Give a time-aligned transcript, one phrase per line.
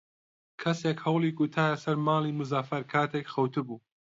[0.61, 3.79] کەسێک هەڵی کوتایە سەر ماڵی مزەفەر کاتێک خەوتبوو.